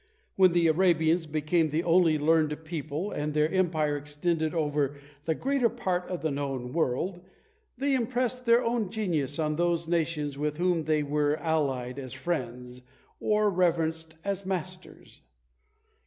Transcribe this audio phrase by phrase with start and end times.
[0.35, 5.69] When the Arabians became the only learned people, and their empire extended over the greater
[5.69, 7.21] part of the known world,
[7.77, 12.81] they impressed their own genius on those nations with whom they were allied as friends,
[13.19, 15.21] or reverenced as masters.